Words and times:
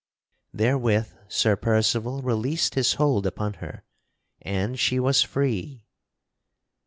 Therewith 0.51 1.13
Sir 1.27 1.55
Percival 1.55 2.23
released 2.23 2.73
his 2.73 2.93
hold 2.93 3.27
upon 3.27 3.53
her 3.61 3.83
and 4.41 4.79
she 4.79 4.99
was 4.99 5.21
free. 5.21 5.85